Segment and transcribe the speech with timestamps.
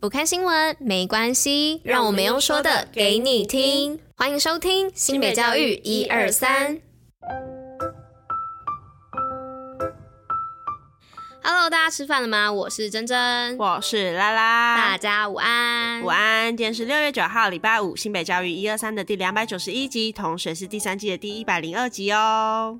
[0.00, 3.98] 不看新闻没关系，让我们用说的给你听。
[4.16, 6.78] 欢迎收听新北教育一二三。
[11.42, 12.52] Hello，大家吃饭了吗？
[12.52, 16.56] 我是珍珍，我是拉拉，大家午安，午安。
[16.56, 22.78] 今天是六月九号，礼拜五，新北教育一二三的第两百九十一集，同时是第三季的第一百零二集哦。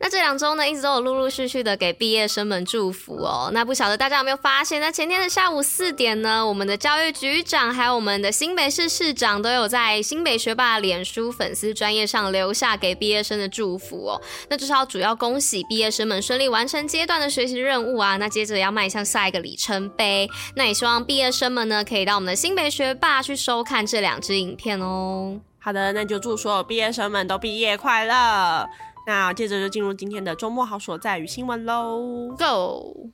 [0.00, 3.50] 那这两周呢，一直都有陆陆续续的给毕业生们祝福哦。
[3.52, 14.22] 那不晓得大家有没有发现，在前天的下午四点呢，我们的教育局长还有我们的新北市市长都有在新北学霸脸书粉丝专业上留下给毕业生的祝福哦。
[14.48, 18.16] 那就是要主要恭喜毕业生们顺利完成阶段的学习任务啊。
[18.18, 20.30] 那接着要迈向下一个里程碑。
[20.54, 25.40] 那也希望毕业生们呢，可以到我们的新北学霸去收看这两支影片哦。
[25.60, 28.66] 好的，那就祝所有毕业生们都毕业快乐。
[29.08, 33.10] 那接着就进入今天的周末好所在与新闻喽，Go！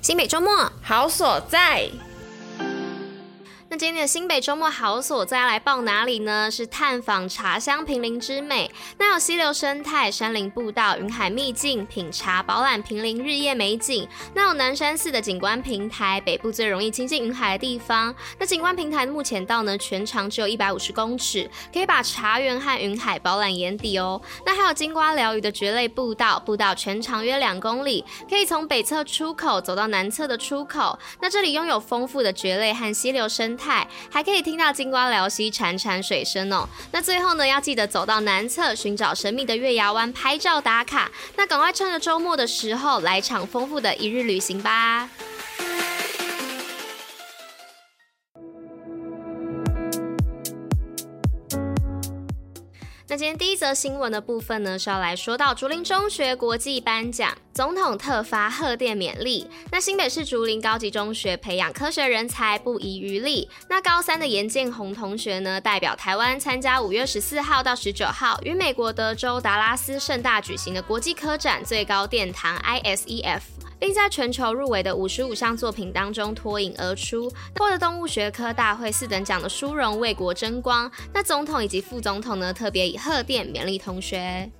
[0.00, 1.90] 新北周末好所在。
[3.78, 6.50] 今天的新北周末好所在来报哪里呢？
[6.50, 14.08] 是探访茶香平林之美，那有溪流生态、山林步道、云海秘境、品茶饱览平林日夜美景。
[14.32, 18.14] 那有南山寺的景观平台，北部最容易亲近云海的地方。
[18.38, 24.18] 那景观平台目前到呢，全长只有一百五十公尺，可以把茶园和云海饱览眼底哦。
[24.46, 30.98] 那还有金瓜寮屿的蕨类步道，步道全长约两公里，可以从北侧出口走到南侧的出口。
[31.20, 33.65] 那这里拥有丰富的蕨类和溪流生态。
[34.10, 36.68] 还可以听到金瓜辽溪潺潺水声哦。
[36.92, 41.10] 那最后呢，要记得走到南侧寻找神秘的月牙湾拍照打卡。
[41.36, 45.08] 那赶快趁着周末的时候来场丰富的一日旅行吧。
[53.16, 59.48] 今天第一则新闻的部分呢，是要来说到竹林中学国际颁奖，总统特发贺电勉励。
[59.72, 63.48] 那新北市竹林高级中学培养科学人才不遗余力。
[63.70, 73.55] 那高三的严建宏同学呢，代表台湾参加五月十四号到十九号与美国德州达拉斯盛大举行的国际科展最高殿堂 ISEF。
[73.78, 80.90] 并在全球入围的五十五项作品当中脱颖而出，获得动物学科大会四等奖的殊荣，为国争光。
[81.12, 84.50] 那总统以及副总统呢，特别以贺电勉励同学。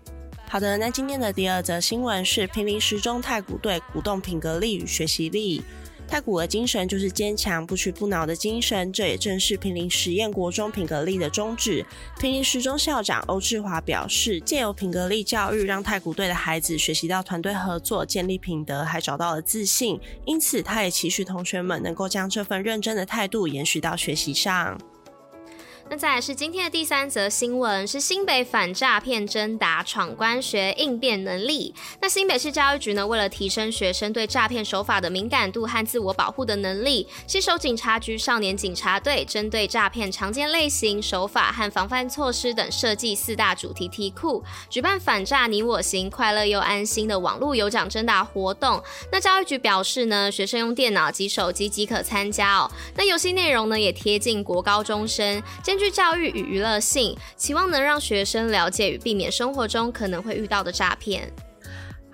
[0.49, 5.62] 好的，那今天的第二则新闻是平林十中太古队鼓动品格力与学习力。
[6.09, 11.84] 太古的精神就是坚强不屈不挠的精神，这也正是平林实验国中品格力的宗旨。
[12.19, 20.00] 平林十中校长欧志华表示，借由品格力教育，让太古队的孩子学习到团队合作、建立品德，还找到了自信。
[20.25, 24.78] 因此，他也期许同学们能够将这份认真的态度延续到学习上。
[25.88, 31.72] 那再来是今天的第三则新闻，是新北反诈骗侦答闯关学应变能力。
[32.00, 48.82] 那新北市教育局呢，为了提升学生对诈骗手法的敏感度和自我保护的能力，携手警察局少年警察队，针对诈骗常见类型、手法和防范措施等设计四大主题题库，举办反诈你我行、快乐又安心的网络有奖侦答活动。
[49.12, 52.68] 那教育局表示呢，学生用电脑及手机即可参加哦。
[52.97, 55.41] 那游戏内容呢，也贴近国高中生。
[55.76, 61.31] 根据教育与娱乐性，期望能让学生了解与避免生活中可能会遇到的诈骗。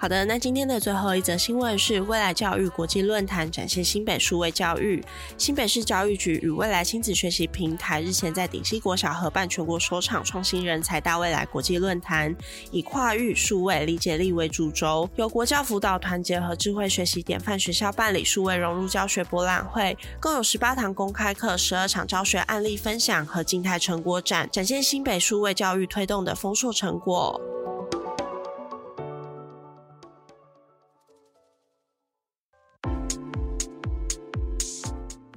[0.03, 5.01] 好的，那今天的最后一则新闻是未来教育国际论坛展现新北数位教育。
[5.39, 12.35] 新北市教育局与未来亲子学习平台日前在顶溪国小合办全国首场创新人才大未来国际论坛，
[12.73, 27.41] 以跨域数位理解力为主轴，由国教辅导团结和智慧学习典范学校办理数位融入教学博览会，共有十八堂公开课、十二场教学案例分享和静态成果展，展现新北数位教育推动的丰硕成果。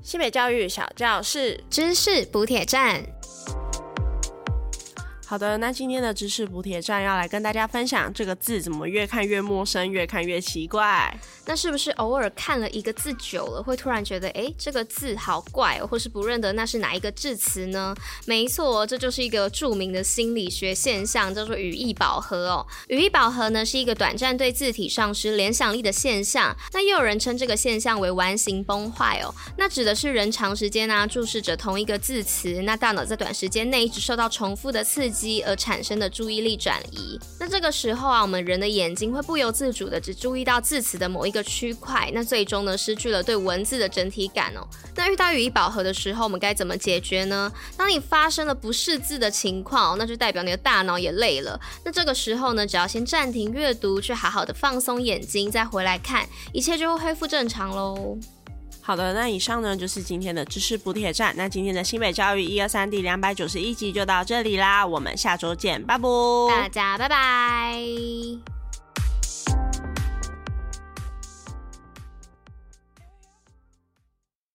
[0.06, 3.04] 新北教育小教室，知识补铁站。
[5.28, 11.20] 好的，那今天的知识补铁站要来跟大家分享这个字怎么越看越陌生，越看越奇怪。
[11.48, 17.96] 那是不是偶尔看了一个字久了，会突然觉得，哎，这个字好怪哦，或是不认得那是哪一个字词呢？
[18.26, 22.66] 没错，这就是一个著名的心理学现象，叫做语义饱和哦。
[22.90, 26.56] 语义饱和呢，是一个短暂对字体丧失联想力的现象。
[26.72, 29.34] 那又有人称这个现象为完形崩坏哦。
[29.58, 35.15] 那指的是人长时间呢、啊、注视着同一个字词，那大脑在短时间内一直受到重复的刺激。
[35.16, 37.20] 激而产生的注意力转移。
[37.40, 44.68] 那这个时候啊，我们人的眼睛会不由自主的只注意到字词的某一个区块，那最终呢，失去了对文字的整体感哦。
[44.96, 47.52] 那遇到语义饱和的时候，我们该怎么解决呢？
[47.78, 51.60] 当你发生了不识字的情况，那就代表你的大脑也累了。
[51.84, 58.18] 那这个时候呢，只要先暂停阅读，去好好的放松眼睛，再回来看，一切就会恢复正常喽。
[58.86, 61.34] 好的，那以上呢就是今天的知识补铁站。
[61.36, 66.04] 那今天的新北教育一二三第两百九十一集就到这里啦，我们下周见，拜拜，
[66.48, 68.55] 大家拜拜。